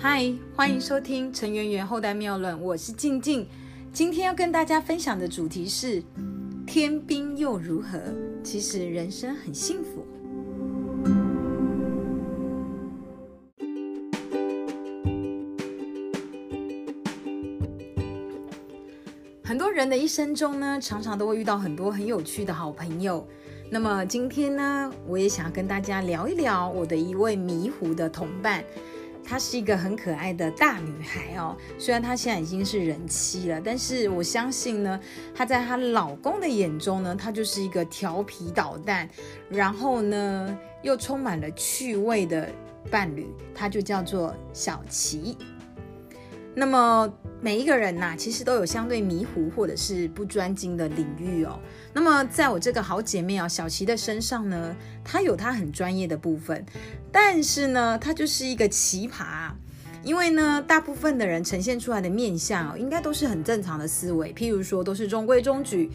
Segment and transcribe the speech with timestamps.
[0.00, 3.44] 嗨，欢迎收听陈圆圆后代妙论，我是静静。
[3.92, 6.00] 今天要跟大家分享的主题是
[6.64, 7.98] 天兵又如何？
[8.44, 10.06] 其实人生很幸福。
[19.42, 23.26] 很多人的一生中呢，常常都会遇到很多很有趣的好朋友。
[23.68, 28.62] 那么今天呢，我也想要跟大家聊一聊我的一位迷糊的同伴。
[29.28, 34.98] 她是一个很可爱的大女孩哦，虽然她现在已经是人妻了，但是我相信呢，
[35.34, 39.06] 她在她老公的眼中呢，她就是一个调皮捣蛋，
[39.50, 42.48] 然后呢又充满了趣味的
[42.90, 45.36] 伴侣，她就叫做小琪。
[46.58, 47.08] 那么
[47.40, 51.56] 每一个人呐，其实都有相对迷糊或者是不专精的领域哦。
[51.92, 56.66] 那么在我这个好姐妹啊小琪的身上呢，她有她很专业的部分，
[57.12, 59.52] 但是呢，她就是一个奇葩。
[60.02, 65.90] 因为呢，大部分的人呈现出来的面相哦应该都是很正常的思维，譬如说都是中规中矩，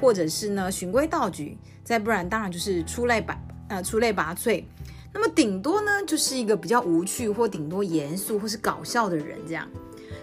[0.00, 4.64] 或者是呢循规蹈矩，再不然当然就是出类拔呃出类拔萃。
[5.12, 9.68] 那么顶多呢就是一个比较无趣或顶多严肃或是搞笑的人这样。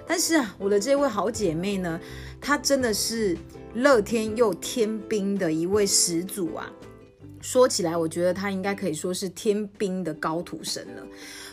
[0.07, 1.99] 但是啊，我的这位好姐妹呢，
[2.39, 3.37] 她真的是
[3.73, 6.71] 乐天又天兵的一位始祖啊！
[7.45, 11.03] 说起来，我觉得他应该可以说是天兵的高徒神了。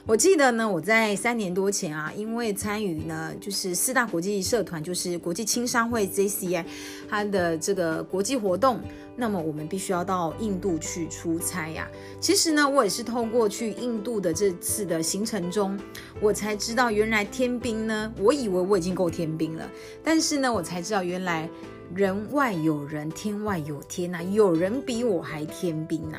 [0.07, 6.65] 我记得呢，我在三年多前啊，因为参与呢，就是四大国际社团，就是国际青商会 JCI
[7.11, 8.81] 它的这个国际活动，
[9.17, 11.87] 那么我们必须要到印度去出差呀。
[12.19, 15.79] 其实呢，我也是透过去印度的这次的行程中，
[16.23, 19.71] 我才知道原来天兵呢，我以为我已经够天兵了，
[20.03, 21.51] 但是呢，我才知道原来。
[21.95, 24.23] 人外有人，天外有天呐！
[24.23, 26.19] 有人比我还天兵呐！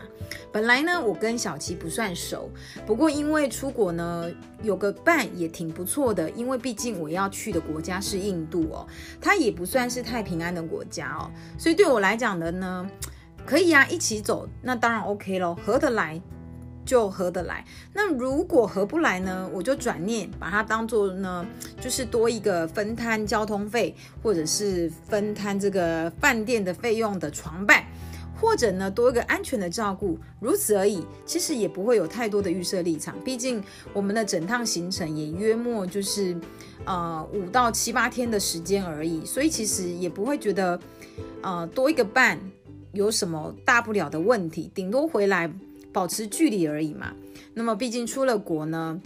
[0.52, 2.50] 本来呢，我跟小琪不算熟，
[2.86, 4.30] 不过因为出国呢，
[4.62, 6.30] 有个伴也挺不错的。
[6.32, 8.86] 因为毕竟我要去的国家是印度哦，
[9.20, 12.88] 它也不算是太平安的国家哦，所以对我来讲的呢，
[13.46, 16.22] 可以啊，一起走，那当然 OK 咯，合得来。
[16.94, 17.66] 就合得来。
[17.92, 19.50] 那如果合不来呢？
[19.52, 21.44] 我就转念把它当做呢，
[21.82, 27.84] 就是多一个分摊交通费，或者是分摊这个饭店的费用的床伴，
[28.40, 31.04] 或者呢多一个安全的照顾，如此而已。
[31.26, 36.38] 其实也不会有太多的预设立场，毕竟我们的整趟行程也约莫就是
[36.86, 40.80] 呃五到七八天的时间而已，所以其实也不会觉得
[41.42, 42.40] 呃多一个伴
[42.92, 45.52] 有什么大不了的问题，顶多回来。
[45.94, 47.14] 保持距离而已嘛。
[47.54, 49.00] 那么毕竟出了国呢，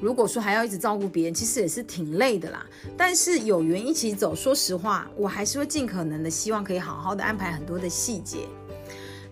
[0.00, 2.64] 如果说还要一直照顾别人，其实也是挺累的啦。
[2.96, 8.40] 但是有缘一起走，说实话，我还是会尽可能的希望可以好好的安排很多的细节。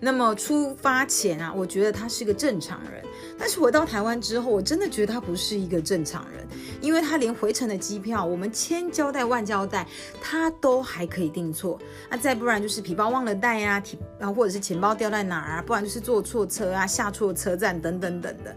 [0.01, 3.03] 那么出发前啊，我觉得他是个正常人。
[3.39, 6.47] 但是回到台湾之后，我真的觉得他不是一个正常人，
[6.81, 9.87] 因为他连回程的机票，我们千交代万交代，
[10.23, 11.79] 他都还可以订错。
[12.11, 18.57] 那再不然就是皮包忘了带啊，提啊，或者是钱包掉在哪儿啊，不然就是坐错车啊，下错车站等等等的。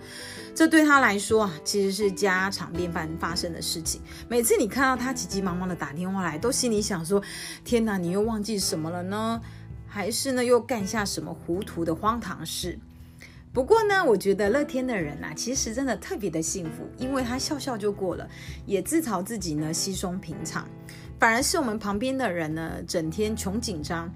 [0.56, 4.02] 这对他来说啊，其实是家常便饭发生的事情。
[4.28, 7.22] 每次你看到他急急忙忙的打电话来，都心里想说：
[7.66, 9.42] 天哪，你又忘记什么了呢？
[9.90, 12.78] 还是呢，又干下什么糊涂的荒唐事？
[13.52, 18.30] 不过呢，我觉得乐天的人呐，其实真的特别的幸福，因为他笑笑就过了，
[18.68, 20.68] 也自嘲自己呢稀松平常。
[21.20, 24.10] 反而是我们旁边的人呢，整天穷紧张，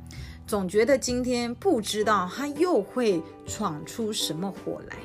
[0.45, 4.95] 总觉得今天不知道他又会闯出什么祸来。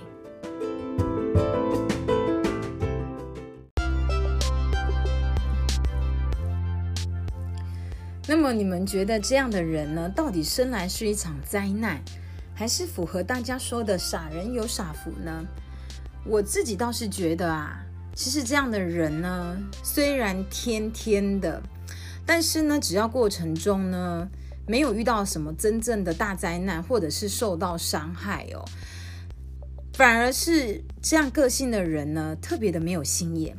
[8.31, 11.99] 那么你们觉得这样的人呢，到底生来是一场灾难，
[12.55, 15.43] 还是符合大家说的傻人有傻福呢？
[16.27, 17.83] 我自己倒是觉得啊，
[18.15, 21.63] 其实这样的人呢，虽然天天的，
[22.27, 24.29] 但是呢，只要过程中呢
[24.67, 28.63] 没有遇到什么真正的大灾难，或者是受到伤害哦，
[29.95, 33.57] 反而是这样个性的人呢，特别的没有心眼。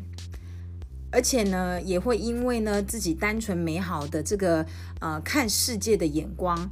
[1.12, 4.64] 而且呢，也会因为呢自己单纯美好的这个
[5.00, 6.70] 呃看世界的眼光，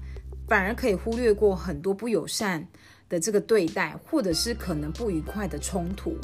[0.47, 2.67] 反而可以忽略过很多不友善
[3.09, 6.15] 的这个对待，或者是可能不愉快的冲突。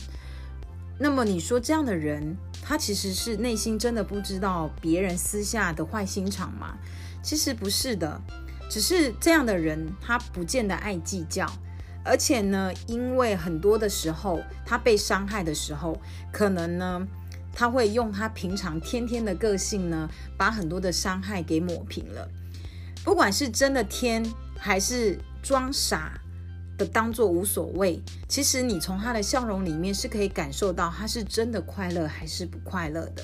[1.00, 6.78] 那么你说这样的人，他其实是内心真的不知道别人私下的坏心肠吗？
[7.24, 8.22] 其实不是的，
[8.70, 11.52] 只是这样的人他不见得爱计较，
[12.06, 16.00] 而且呢，因为很多的时候他被伤害的时候，
[16.32, 17.08] 可能呢。
[17.54, 22.28] 他会用他平常天天的个性呢，把很多的伤害给抹平了。
[23.04, 24.26] 不管是真的天，
[24.58, 26.20] 还是装傻、
[26.78, 33.24] 的当做无所谓，其实你从他的笑容里面是可以感受到他是真的快乐还是不快乐的。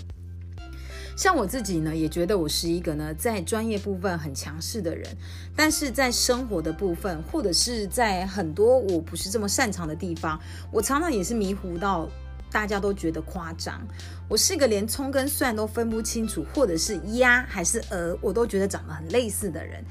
[1.16, 5.06] 像我自己呢，也觉得我是一个呢在专业部分很强势的人，
[5.54, 10.40] 但是在生活的部分，或者是在很多我不是这么擅长的地方，
[10.72, 12.08] 我常常也是迷糊到
[12.52, 13.86] 大家都觉得夸张。
[14.28, 19.84] 我是个连葱跟蒜都分不清楚，或者是鸭还是鹅，我都觉得长得很类似的人。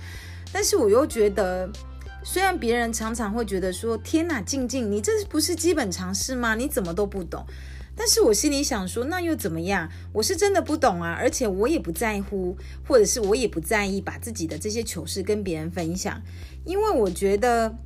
[0.53, 1.69] 但是我又觉得，
[2.23, 6.55] 虽然别人常常会觉得说：“天哪，静静，你这不是基本常识吗？
[6.55, 7.45] 你怎么都不懂？”
[8.01, 9.91] 但是我心里想说，那又怎么样？
[10.13, 12.57] 我是真的不懂啊，而且我也不在乎，
[12.87, 16.23] 或者是我也不在意把自己的这些糗事跟别人分享，
[16.65, 17.77] 因为我觉得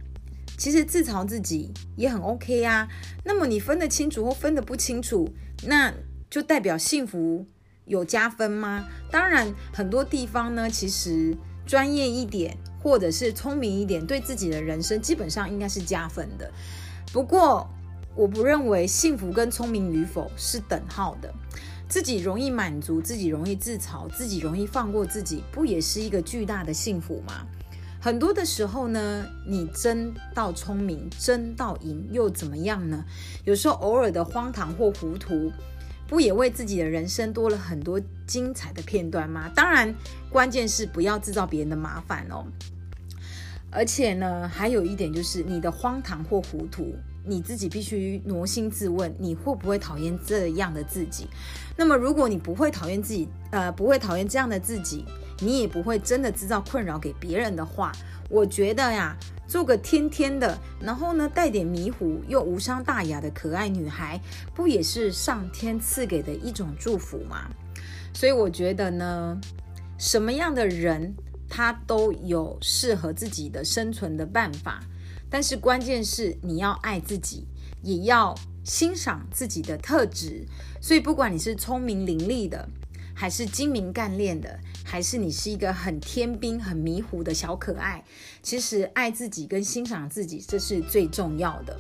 [0.57, 2.89] 其实自嘲自己也很 OK 啊。
[3.25, 5.29] 那么你分得清楚或分得不清楚，
[5.67, 5.93] 那
[6.31, 7.47] 就代表幸福
[7.85, 8.89] 有加分吗？
[9.11, 16.51] 当然，很多地方呢，其实专业一点或者是聪明一点，对自己的人生基本上应该是加分的。
[17.13, 17.69] 不过，
[18.15, 21.33] 我不认为幸福跟聪明与否是等号的，
[21.89, 27.47] 自己容易满足，自己容易自嘲，自己容易放过自己，不也是一个巨大的幸福吗？
[28.05, 33.05] 很多的时候呢，你争到聪明，争到赢又怎么样呢？
[33.45, 35.53] 有时候偶尔的荒唐或糊涂，
[36.09, 39.49] 不也为自己的人生多了很多精彩的片段吗？
[39.55, 39.95] 当然，
[40.29, 42.45] 关键是不要制造别人的麻烦哦。
[43.71, 46.93] 而且呢，还有一点就是你的荒唐或糊涂。
[47.25, 51.29] 你自己必须挪心自问，你会不会讨厌这样的自己？
[51.77, 55.05] 那么，如果你不会讨厌自己，呃，不会讨厌这样的自己，
[55.43, 57.91] 你也不会真的制造困扰给别人的话，
[58.31, 59.17] 我觉得呀，
[59.49, 64.21] 做个天天的，然后呢，带点迷糊又无伤大雅的可爱女孩，
[64.55, 67.51] 不也是上天赐给的一种祝福吗？
[68.15, 69.41] 所以我觉得呢，
[69.99, 71.15] 什么样的人
[71.49, 74.81] 他都有适合自己的生存的办法。
[75.29, 77.47] 但是关键是你要爱自己，
[77.83, 78.35] 也要
[78.65, 80.47] 欣赏自己的特质。
[80.79, 82.69] 所以不管你是聪明伶俐的，
[83.15, 88.05] 还是精明干练的，还是你是一个很天兵、很迷糊的小可爱，
[88.43, 91.79] 其实爱自己跟欣赏自己，这是最重要的。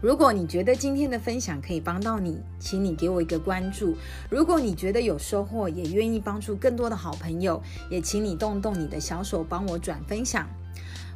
[0.00, 3.96] 如果你觉得今天的分享可以帮到你，请你给我一个关注。
[4.30, 7.60] 如果你觉得有收获，也愿意帮助更多的好朋友，
[7.90, 10.48] 也请你动动你的小手，帮我转分享。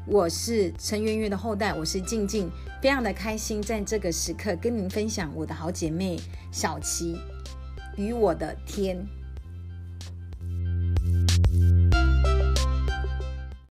[0.04, 2.50] 我是陈圆圆的后代，我是静静，
[2.82, 6.18] 非常的开心在这个时刻跟您分享我的好姐妹
[6.50, 7.16] 小琪
[7.96, 9.06] 与我的天。